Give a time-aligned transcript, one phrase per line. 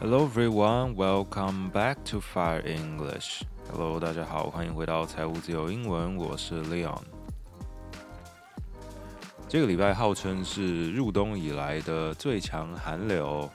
[0.00, 3.42] Hello everyone, welcome back to Fire English.
[3.70, 6.98] Hello，大家好，欢迎回到财务自由英文，我是 Leon。
[9.48, 13.48] 这个礼拜号称是入冬以来的最强寒流，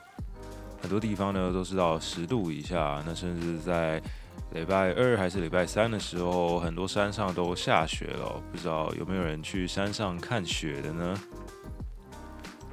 [0.82, 4.02] 很多地方呢都是到十度以下，那甚至在
[4.54, 8.42] 礼拜二还是礼拜三的时候，很多山上都下雪了。
[8.52, 11.20] 不知道有没有人去山上看雪的呢？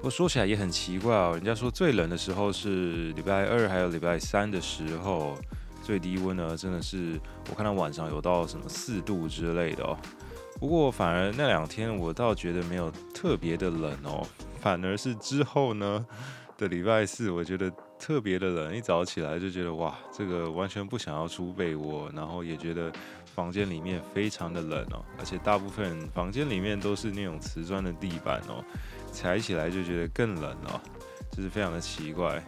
[0.02, 5.38] 我说起来也很奇怪哦，人家说最冷的时候是礼拜二还有礼拜三的时候，
[5.82, 9.96] 最低温呢真的是我看到晚上有到什么四度之类的哦。
[10.58, 14.26] 不过反而那两天我倒觉得没有特别的冷哦，
[14.60, 16.06] 反而是之后呢
[16.58, 17.72] 的礼拜四，我觉得。
[18.00, 22.90] 特别的冷，一早起来就觉得哇，这个完全不想要出被窝，然后也觉得
[23.26, 28.64] 房间里面非常的冷哦，而且大部分房间里面都是那种瓷砖的地板哦，
[29.12, 30.80] 踩起来就觉得更冷哦，
[31.30, 32.42] 这是非常的奇怪。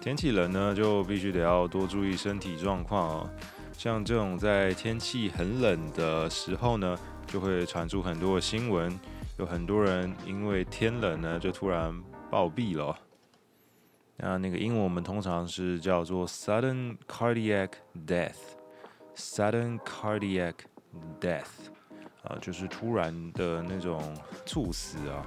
[0.00, 3.30] 天气冷呢，就必须得要多注意身体状况哦，
[3.72, 8.96] 像这种在天气很冷的时候呢，就会传出很多的新闻，
[9.38, 11.92] 有很多人因为天冷呢，就突然
[12.30, 12.94] 暴毙了。
[14.20, 17.70] 那那个英文我们通常是叫做 sudden cardiac
[18.04, 20.54] death，sudden cardiac
[21.20, 21.46] death，
[22.24, 24.02] 啊，就是突然的那种
[24.44, 25.24] 猝死啊。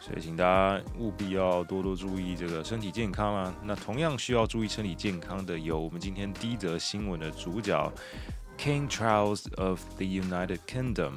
[0.00, 3.52] 所以请大家务必要多多注意这个身体健康啊。
[3.64, 7.92] 那同样需要注意身体健康的有我们今天第一则新闻的主角
[8.56, 11.14] King Charles of the United Kingdom，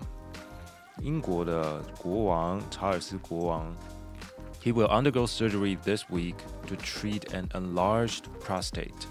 [0.99, 3.71] 英国的国王查尔斯国王。
[4.62, 9.06] He will undergo surgery this week to treat an enlarged prostate。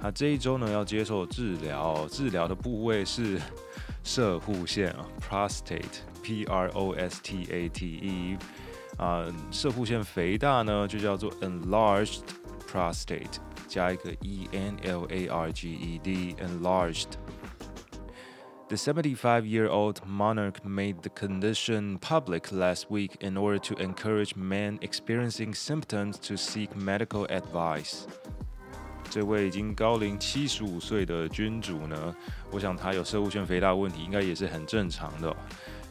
[0.00, 3.40] 他这一周呢要接受治疗，治疗的部位是
[4.04, 8.38] 摄护腺啊，prostate，P R O S T A T E。
[8.96, 12.22] 啊，摄护腺肥大呢就叫做 enlarged
[12.68, 13.38] prostate，
[13.68, 17.10] 加一个 E N L A R G E D，enlarged。
[18.68, 25.54] The 75-year-old monarch made the condition public last week in order to encourage men experiencing
[25.54, 28.04] symptoms to seek medical advice.
[29.10, 32.14] 这位已经高龄七十五岁的君主呢，
[32.50, 35.34] 我想他有摄护腺肥大问题，应该也是很正常的。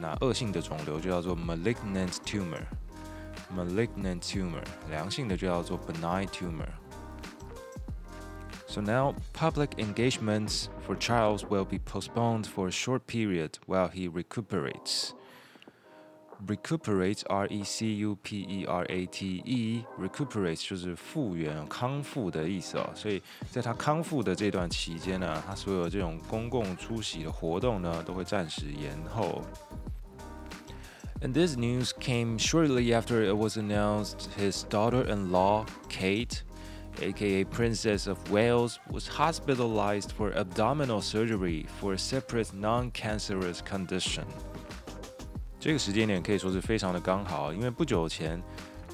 [0.00, 2.64] 那恶性的肿瘤就叫做 malignant tumor。
[3.56, 6.66] Malignant tumor，良性的就叫做 benign tumor。
[8.71, 15.13] So now public engagements for Charles will be postponed for a short period while he recuperates.
[16.45, 18.23] Recuperate, R-E-C-U-P-E-R-A-T-E,
[19.99, 22.87] recuperate 就是复原、康复的意思哦。
[22.93, 29.41] 所以在他康复的这段期间呢，他所有这种公共出席的活动呢，都会暂时延后。
[31.21, 36.43] And this news came shortly after it was announced his daughter-in-law, Kate,
[37.01, 44.25] aka Princess of Wales, was hospitalized for abdominal surgery for a separate non-cancerous condition.
[45.59, 48.41] 这个时间点可以说是非常的刚好，因为不久前，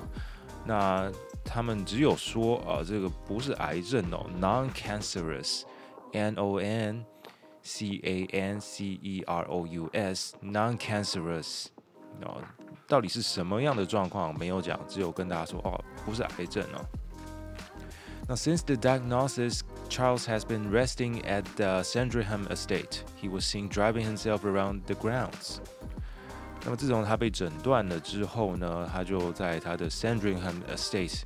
[0.66, 1.10] 那
[1.42, 4.26] 他们只有说啊，这个不是癌症哦
[6.14, 7.04] ，non-cancerous，N O N
[7.62, 11.66] C A N C E R O U S，non-cancerous，
[12.22, 12.42] 哦，
[12.86, 16.84] 到底是什么样的状况没有讲，只有跟大家说哦，不是癌症哦。
[18.28, 23.02] 那 since the diagnosis，Charles has been resting at the Sandringham estate.
[23.20, 25.58] He was seen driving himself around the grounds.
[26.62, 31.22] 那么自从他被诊断了之后呢，他就在他的 Sandringham estate，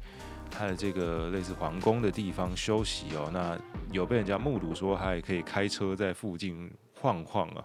[0.50, 3.30] 他的这个类似皇宫的地方休息哦。
[3.32, 3.58] 那
[3.90, 6.70] 有被人家目睹说他也可以开车在附近
[7.00, 7.64] 晃晃啊。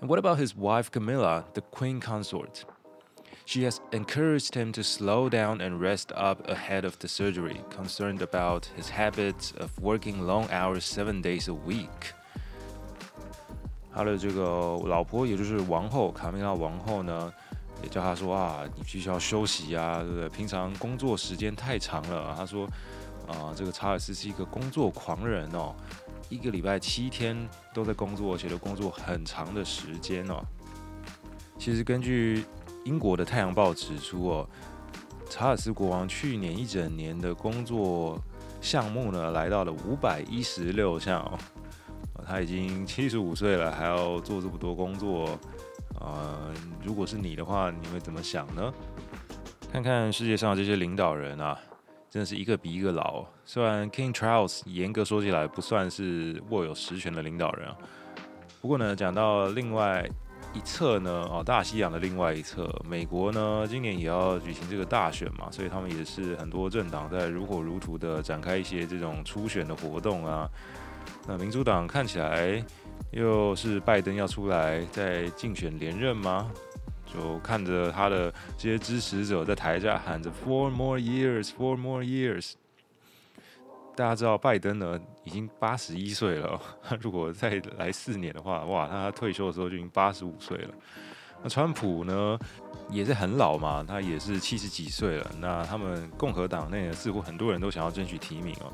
[0.00, 2.64] And what about his wife Camilla, the Queen Consort?
[3.46, 8.22] She has encouraged him to slow down and rest up ahead of the surgery, concerned
[8.22, 12.14] about his habits of working long hours seven days a week.
[13.94, 14.42] 他的这个
[14.86, 17.32] 老婆，也就是王后卡米拉王后呢，
[17.81, 20.29] 也叫他说啊，你必须要休息啊，对不对？
[20.29, 22.33] 平常工作时间太长了。
[22.35, 22.67] 他说
[23.27, 25.75] 啊，这个查尔斯是一个工作狂人哦，
[26.29, 27.37] 一个礼拜七天
[27.73, 30.43] 都在工作，而且都工作很长的时间哦。
[31.57, 32.43] 其实根据
[32.85, 34.49] 英国的《太阳报》指出，哦，
[35.29, 38.19] 查尔斯国王去年一整年的工作
[38.61, 41.37] 项目呢，来到了五百一十六项哦。
[42.25, 45.37] 他已经七十五岁了，还要做这么多工作，
[45.99, 46.53] 呃，
[46.83, 48.73] 如果是你的话，你会怎么想呢？
[49.71, 51.57] 看看世界上这些领导人啊，
[52.09, 53.25] 真的是一个比一个老。
[53.45, 57.75] 虽然 King Charles 严格说起来不算是握有实权的领导人啊，
[58.61, 60.09] 不过呢，讲到另外。
[60.51, 70.49] 一侧呢，哦，大西洋的另外一侧，美国呢，今年也要举行这个大选嘛，所以他们也是很多政党在如火如荼的展开一些这种初选的活动啊。
[71.27, 72.65] 那民主党看起来
[73.11, 76.51] 又是拜登要出来再竞选连任吗？
[77.11, 82.53] 就看着他的这些支持者在台下喊着 “Four more years, four more years”。
[83.95, 90.69] 大家知道拜登呢已经八十一岁了，他 如果再来四年的话，哇，他退休的时候就已经八十五岁了。
[91.41, 92.37] 那川普呢
[92.91, 95.31] 也是很老嘛，他也是七十几岁了。
[95.39, 98.71] 那他们共和党内似乎很多人都想要争取提名哦。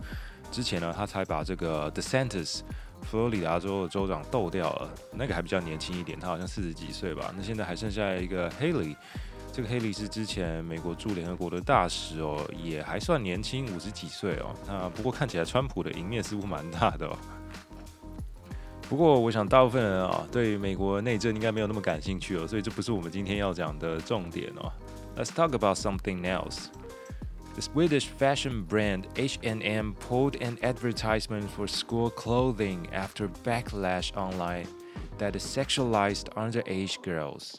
[0.51, 2.62] 之前呢他才把这个 DeSantis
[3.05, 7.33] 佛罗里达州的州长斗掉了，那个还比较年轻一点，他好像四十几岁吧。
[7.37, 8.95] 那现在还剩下一个 Haley。
[9.53, 14.53] 这个黑利是之前美国驻联合国的大使哦，也还算年轻，五十几岁哦。
[14.67, 17.17] 那不过看起来川普的赢面似乎蛮大的哦。
[18.89, 24.69] 不过我想大部分人啊，对美国内政应该没有那么感兴趣哦，所以这不是我们今天要讲的重点哦。
[25.15, 26.65] Let's talk about something else.
[27.54, 34.66] The Swedish fashion brand H&M pulled an advertisement for school clothing after backlash online
[35.19, 37.56] that sexualized underage girls.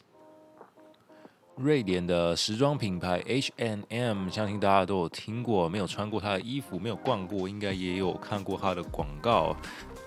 [1.56, 9.54] 瑞典的时装品牌 H&M，相信大家都有听过，没有穿过它的衣服，没有逛过，应该也有看过它的广告。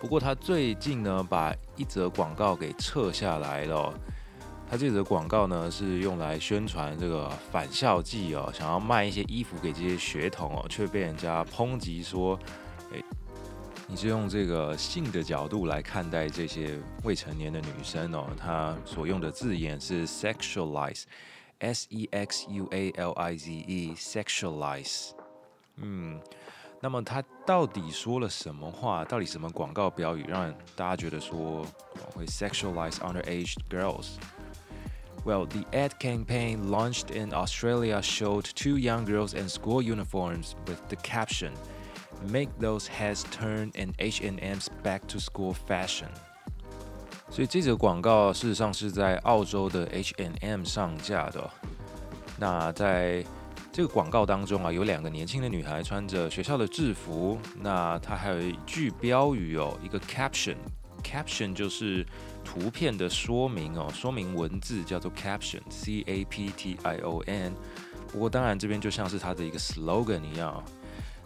[0.01, 3.93] 不过他最近呢，把一则广告给撤下来了。
[4.70, 12.38] 他这则广告呢，是用来宣传这个返校季哦，想要卖一些衣服给这些学童哦，却被人家抨击说，
[12.92, 13.04] 诶，
[13.88, 18.28] 你是用这个性的角度来看待这些未成年的女生哦。
[18.38, 21.02] 他所用的字眼是 sexualize。
[21.58, 25.10] S E X U A L I Z E，sexualize。
[25.76, 26.18] 嗯，
[26.80, 29.04] 那么他到底说了什么话？
[29.04, 31.66] 到底什么广告标语让大家觉得说
[32.14, 34.12] 会 sexualize underage girls”？
[35.23, 40.97] girls？Well, the ad campaign launched in Australia showed two young girls in school uniforms with the
[40.97, 41.51] caption,
[42.29, 46.09] "Make those heads turn in H&M's back-to-school fashion."
[47.29, 51.49] 所以这则广告事实上是在澳洲的 H&M 上架的。
[52.37, 53.25] 那在
[53.71, 57.37] 这个广告当中啊，有两个年轻的女孩穿着学校的制服。
[57.59, 59.99] 那它还有一句标语哦，一个
[61.00, 62.06] caption 就是
[62.44, 67.54] 图片的说明哦，说明文字叫做 caption，C A P T I O N。
[68.12, 70.62] 不过当然这边就像是它的一个 slogan 一样，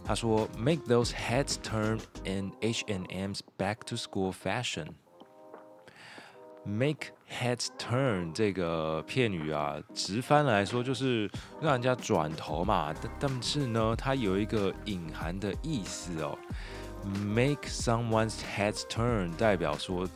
[0.05, 4.89] 他说 Make those heads turn in H and M's back-to-school fashion。
[6.67, 12.95] Make heads turn 这个片语啊，直翻来说就是让人家转头嘛。
[13.03, 16.39] 但但是呢，它有一个隐含的意思哦。
[17.05, 20.09] Make someone's heads turn 代表说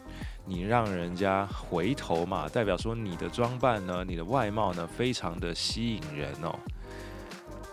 [0.47, 6.59] 你让人家回头嘛，代表说你的装扮呢，你的外貌呢，非常的吸引人哦。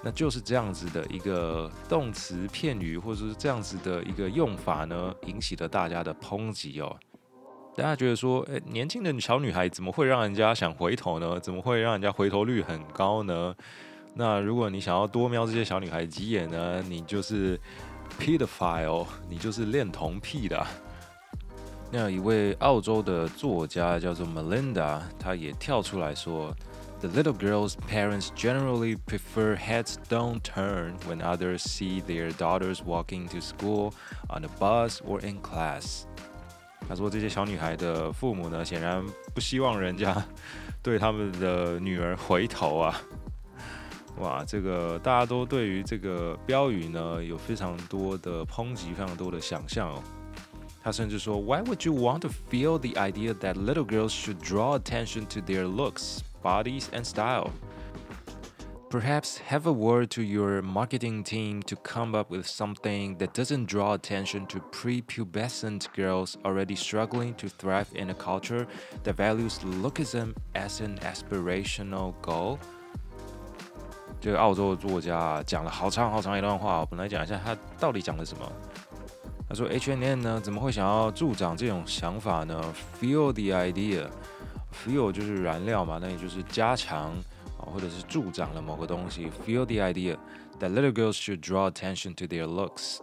[0.03, 6.95] 那就是这样子的一个动词片语，或者是这样子的一个用法呢，引起了大家的抨击哦。
[7.75, 11.39] 大家觉得说，诶，年轻的小女孩怎么会让人家想回头呢？
[11.39, 13.55] 怎么会让人家回头率很高呢？
[14.13, 17.59] 那如果你想要多瞄这些小女孩几眼呢，你就是
[18.18, 20.66] pedophile，你就是恋童癖的。
[21.92, 33.26] 那一位澳洲的作家叫做 Melinda，她也跳出来说：“The little girl's parents generally prefer heads don't turn when others see their daughters walking
[33.30, 33.92] to school
[34.28, 36.04] on a bus or in class。”
[36.88, 40.24] 她说：“这些小女孩的父母呢，显然不希望人家
[40.82, 43.00] 对他们的女儿回头啊。”
[44.18, 50.02] 哇，这个大家都对于这个标语呢有非常多的抨击，非常多的想象哦。
[50.82, 55.66] 他甚至说：“Why would you want to feel the idea that little girls should draw attention to their
[55.66, 57.50] looks, bodies, and style?
[58.88, 63.66] Perhaps have a word to your marketing team to come up with something that doesn't
[63.66, 68.66] draw attention to prepubescent girls already struggling to thrive in a culture
[69.04, 72.58] that values lookism as an aspirational goal.”
[74.19, 78.51] 这个澳洲的作家讲了好长好长一段话，我本来讲一下他到底讲了什么。
[79.47, 82.59] 他说：“H N N 呢，怎么会想要助长这种想法呢
[82.99, 87.11] ？Fuel the idea，fuel 就是燃料嘛，那也就是加强
[87.59, 89.29] 啊，或者是助长了某个东西。
[89.45, 90.17] Fuel the idea
[90.59, 92.97] that little girls should draw attention to their looks，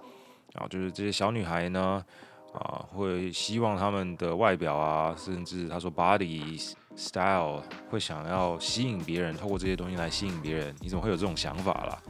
[0.55, 2.05] 啊，就是这些小女孩呢，
[2.53, 10.75] 啊，会希望她们的外表啊，甚至他说 body style 会想要吸引别人，透过这些东西来吸引别人。
[10.81, 12.03] 你怎么会有这种想法啦？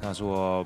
[0.00, 0.64] 他说。”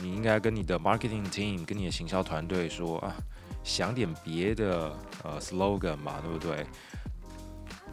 [0.00, 3.14] 你应该跟你的 marketing team，跟你的行销团队说啊，
[3.62, 4.90] 想点别的
[5.22, 6.66] 呃 slogan 嘛，对不对？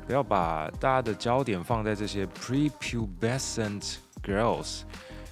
[0.07, 4.83] 不要把大家的焦点放在这些 prepubescent girls，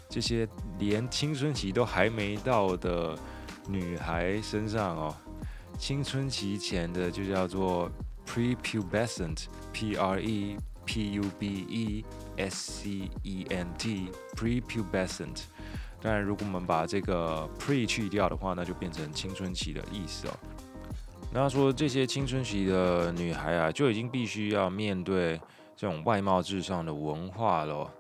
[0.10, 3.18] 这些连青春期都还没到的
[3.68, 5.16] 女孩身上哦。
[5.80, 7.90] 青春期前的就叫做
[8.28, 12.06] prepubescent，p r e p u b e
[12.38, 15.44] s c e n t，prepubescent。
[16.00, 20.34] 当然，如果我们把这个 pre 去掉的话，那就变成青春期的意思哦。
[21.34, 25.42] 那说这些青春期的女孩啊，就已经必须要面对
[25.76, 27.92] 这种外貌至上的文化了。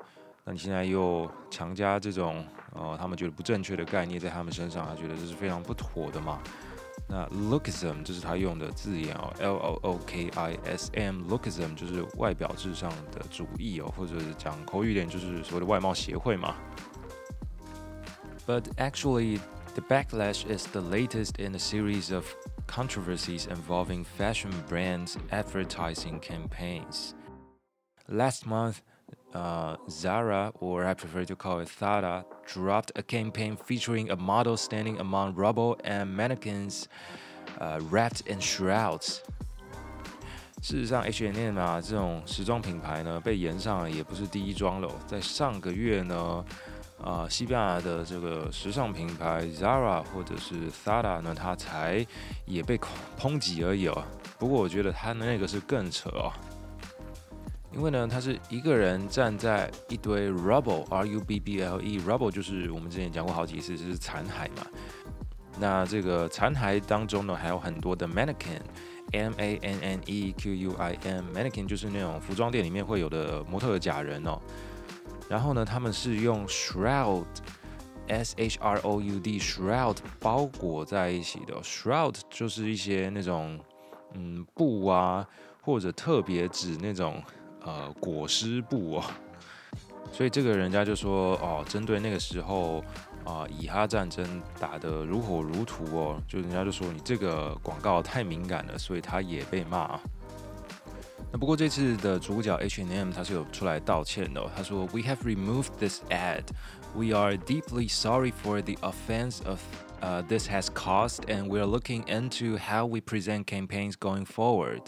[0.45, 6.39] 那你现在又强加这种呃他们觉得不正确的概念在他们身上，他觉得这是非常不妥的嘛。
[7.08, 16.56] 那 lookism 这是他用的字眼哦，L O O K I S M，lookism 就是外表至上的主义哦，或者是讲口语点就是所谓的外貌协会嘛。
[18.46, 19.40] But actually,
[19.74, 22.26] the backlash is the latest in a series of
[22.66, 27.12] controversies involving fashion brands' advertising campaigns.
[28.08, 28.76] Last month,
[29.37, 34.57] uh, Zara, or I prefer to call it Zara, dropped a campaign featuring a model
[34.57, 36.87] standing among rubble and mannequins
[37.59, 39.19] uh, wrapped in shrouds.
[40.61, 44.89] 事实上，H&M 啊这种时装品牌呢，被延上也不是第一桩了。
[45.05, 46.43] 在上个月呢。
[46.97, 52.03] 啊、呃，西班牙的这个时尚品牌 Zara 或者是 Zara 呢，它才
[52.47, 52.75] 也被
[53.19, 54.03] 抨击而已哦。
[54.39, 56.33] 不过我觉得它的那个是更扯哦，
[57.77, 64.65] 因为呢，他是一个人站在一堆 rubble，R U B B L E，rubble 就是我们之前讲过好几次，就是残骸嘛。
[65.59, 74.41] 那这个残骸当中呢，还有很多的 mannequin，M A N N E Q U I N，mannequin 就是那种服装店里面会有的模特的假人哦。
[75.29, 81.53] 然后呢，他们是用 shroud，s h r o u d，shroud 包裹在一起的。
[81.61, 83.59] shroud 就是一些那种
[84.15, 85.27] 嗯布啊，
[85.61, 87.21] 或者特别指那种
[87.67, 89.03] 呃裹尸布哦。
[90.11, 92.83] 所以这个人家就说哦，针对那个时候
[93.25, 99.99] 啊、以哈战争打得如火如荼哦，就人家就说你这个广告太敏感了，所以他也被骂。
[101.29, 104.41] 那不过这次的主角 H&M 他是有出来道歉的。
[104.55, 106.43] 他说：“We have removed this ad.
[106.95, 109.59] We are deeply sorry for the offense of
[110.01, 114.83] uh this has caused, and we are looking into how we present campaigns going forward.”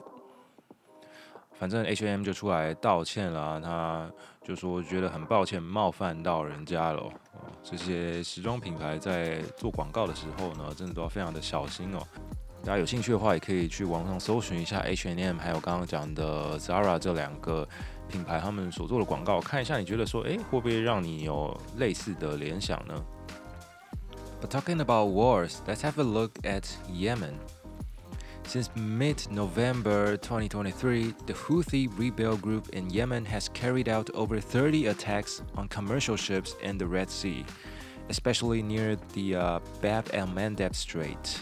[1.59, 4.09] 反正 H&M 就出来道歉了，他
[4.41, 7.03] 就说觉得很抱歉冒犯到人家了。
[7.61, 11.99] 这些时装品牌在做广告的时候呢，真的都要非常的小心哦。
[12.63, 17.67] 大家有兴趣的话，也可以去网上搜寻一下 H&M，还有刚刚讲的 Zara 这两个
[18.07, 22.93] 品牌他们所做的广告，看一下你觉得说，哎，会不会让你有类似的联想呢
[24.41, 27.33] ？But talking about wars, let's have a look at Yemen.
[28.48, 35.42] Since mid-November 2023, the Houthi rebel group in Yemen has carried out over 30 attacks
[35.56, 37.44] on commercial ships in the Red Sea,
[38.10, 41.38] especially near the uh, Bab el-Mandeb Strait.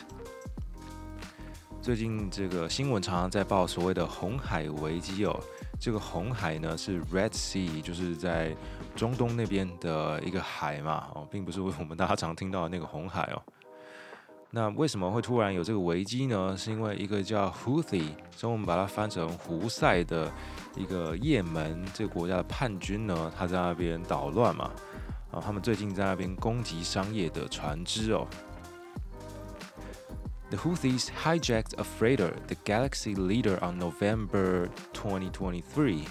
[1.83, 5.37] 最近这个新闻常常在报所谓的红海危机哦，
[5.81, 8.55] 这个红海呢是 Red Sea，就是在
[8.95, 13.43] 中东那边的一个海嘛，哦，并不是我们大家常听到的那个红海哦。
[14.50, 16.56] 那为什么会突然有这个危机呢？
[16.58, 20.32] 是因为一个叫 Houthi，所以我们把它翻成胡塞的
[20.76, 24.72] 一个也门这个国家的叛军呢，他在那边捣乱嘛，
[25.32, 28.26] 啊，他们最近在那边攻击商业的船只哦。
[30.50, 36.06] The Houthis hijacked a freighter, the Galaxy Leader, on November 2023.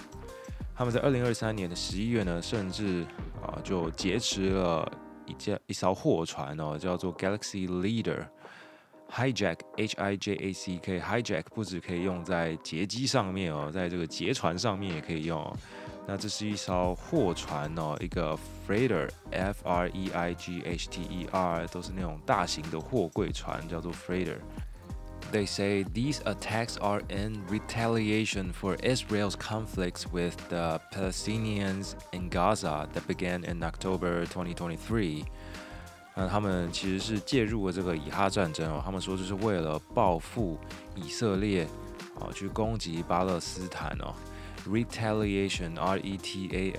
[0.75, 3.03] 他们在二零二三年的十一月呢，甚至
[3.41, 4.87] 啊就劫持了
[5.27, 8.25] 一架一艘货船哦，叫做 Galaxy Leader。
[9.09, 15.57] Hijack, H-I-J-A-C-K, hijack 不止可以用在劫机上面哦，在这个劫船上面也可以用哦。
[16.05, 24.39] 那这是一艘货船哦，一个 freighter，F R E I G H T E R，都是那种大型的货柜船，叫做 freighter。
[25.32, 33.06] They say these attacks are in retaliation for Israel's conflicts with the Palestinians in Gaza that
[33.06, 35.24] began in October 2023。
[36.14, 40.58] 那他们其实是介入了这个以哈战争哦，他们说这是为了报复
[40.94, 41.66] 以色列
[42.20, 44.12] 啊，去攻击巴勒斯坦哦。
[44.68, 46.78] Retaliation, R-E-T-A-L-I-A-T-I-O-N,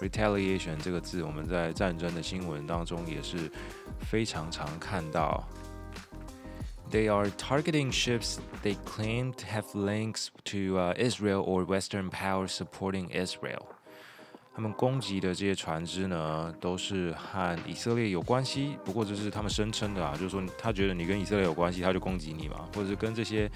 [0.00, 3.50] retaliation 这个字，我们在战争的新闻当中也是
[3.98, 5.44] 非常常看到。
[6.92, 13.08] They are targeting ships they claim to have links to Israel or Western powers supporting
[13.10, 13.62] Israel。
[14.54, 18.76] 他们攻击的这些船只呢，都是和以色列有关系。
[18.84, 23.50] 不过这是他们声称的啊，就是说他觉得你跟以色列有关系，他就攻击你嘛，或者是跟这些。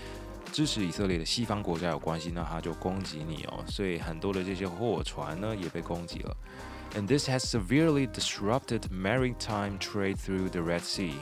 [0.50, 6.36] 支持以色列的西方国家有关系，那他就攻击你哦，所以很多的这些货船呢也被攻击了。
[6.94, 11.14] And this has severely disrupted maritime trade through the Red Sea。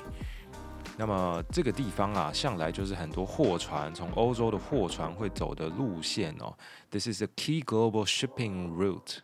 [0.98, 6.56] 那么这个地方啊，向来就是很多货船从欧洲的货船会走的路线哦。
[6.90, 9.18] This is a key global shipping route。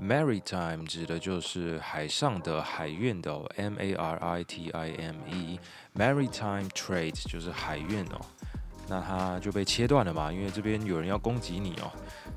[0.00, 5.58] Maritime 指的就是海上的、海运的哦，M A R I T I M E。
[5.96, 8.20] Maritime trade 就是海运哦，
[8.88, 11.90] 那它就被切断了嘛，因为这边有人要攻击你哦。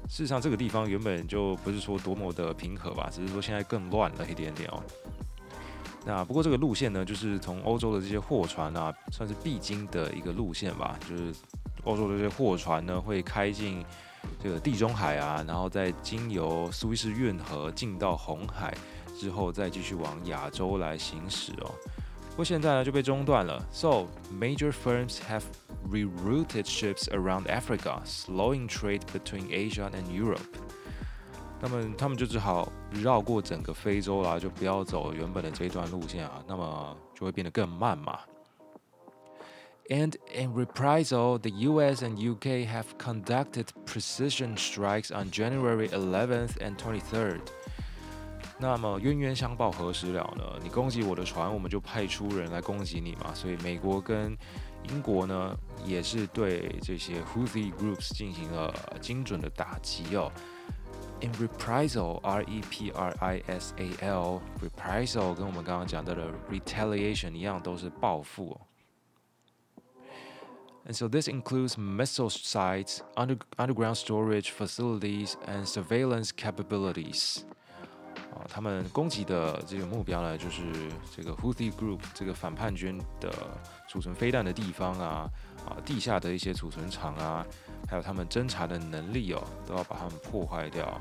[0.10, 4.82] 事实上，这个地方原本就不是说多么的平和吧，只是说现在更乱了一点点哦。
[6.06, 11.34] 那不过这个路线呢，就是从欧洲的这些货船啊，算是必经的一个路线吧，就是
[11.84, 13.86] 欧洲的这些货船呢会开进。
[14.40, 18.72] 这个地中海啊，然后再经由苏伊士运河进到红海
[19.20, 21.72] 之后，再继续往亚洲来行驶哦。
[22.30, 23.66] 不过现在呢就被中断了。
[23.72, 25.42] So major firms have
[25.92, 30.40] rerouted ships around Africa, slowing trade between Asia and Europe。
[31.62, 38.20] 那么他们就只好绕过整个非洲啦，就不要走原本的这一段路线啊，那么就会变得更慢嘛。
[39.90, 42.02] And in reprisal, the U.S.
[42.02, 42.66] and U.K.
[42.66, 47.42] have conducted precision strikes on January 11th and 23rd.
[48.58, 50.44] 那么冤冤相报何时了呢？
[50.64, 53.34] 你攻击我的船，我们就派出人来攻击你嘛。
[53.34, 54.38] 所以美国跟
[54.90, 60.32] 英国呢，也是对这些 Houthi groups 进行了精准的打击哦。
[61.21, 62.93] In reprisal, R-E-P-R-I-S-A-L,
[64.61, 68.61] reprisal 跟我们刚刚讲到的 retaliation 一样，都是报复哦。
[70.87, 77.45] And so this includes missile sites, under, underground storage facilities, and surveillance capabilities.
[78.54, 80.62] 他们攻击的这个目标呢，就是
[81.16, 83.34] 这个 Houthi Group 这个反叛军的
[83.88, 85.30] 储存飞弹的地方啊，
[85.66, 87.46] 啊，地下的一些储存场啊，
[87.88, 91.00] 还有他们侦查的能力哦，都要把他们破坏掉。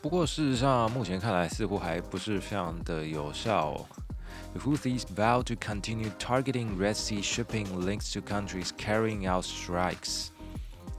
[0.00, 3.86] 不过事实上，目前看来似乎还不是非常的有效哦。
[4.52, 10.28] The Houthis vow to continue targeting Red Sea shipping links to countries carrying out strikes。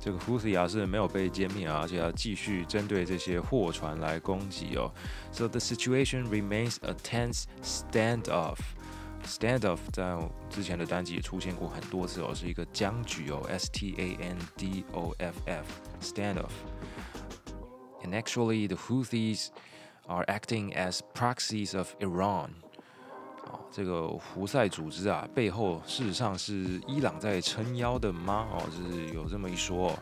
[0.04, 4.90] 这个 Houthi 啊是没有被歼灭啊，而且要继续针对这些货船来攻击哦。
[5.30, 8.56] So the situation remains a tense standoff.
[9.26, 10.16] Standoff 在
[10.48, 13.44] 之前的单集也出现过很多次哦，是一个僵局哦。
[13.50, 15.66] S T A N D O F F.
[16.00, 16.52] Standoff.
[18.02, 19.50] And actually, the Houthis
[20.06, 22.52] are acting as proxies of Iran.
[23.71, 28.47] 这个胡塞组织啊，背后事实上是伊朗在撑腰的吗？
[28.51, 29.93] 哦，就是有这么一说。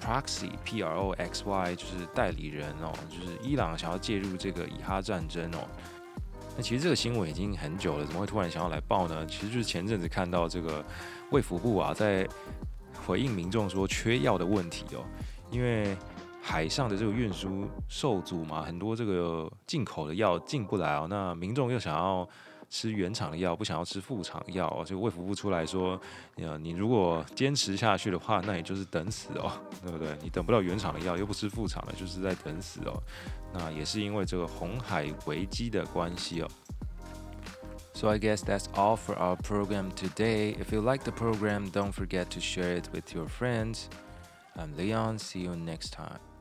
[0.00, 5.66] Proxy，P R O X Y，就是代理人哦，就是伊朗想要介入这个以哈战争哦。
[6.54, 9.24] 那其实这个新闻已经很久了，怎么会突然想要来报呢？
[9.24, 10.84] 其实就是前阵子看到这个
[11.30, 12.28] 卫福部啊，在
[13.06, 15.02] 回应民众说缺药的问题哦，
[15.50, 15.96] 因为
[16.42, 22.28] 海上的这个运输受阻嘛，很多这个进口的药进不来哦，那民众又想要。
[22.68, 26.00] 吃原厂的药，不想要吃副厂的药，就卫福部出来说，
[26.60, 30.16] 你如果坚持下去的话，那也就是等死哦，对不对？
[30.22, 33.02] 你等不到原厂的药，又不吃副厂的，就是在等死哦。
[33.52, 36.48] 那也是因为这个红海危机的关系哦。
[37.94, 40.56] So I guess that's all for our program today.
[40.56, 43.84] If you like the program, don't forget to share it with your friends.
[44.56, 45.18] I'm Leon.
[45.18, 46.33] See you next time.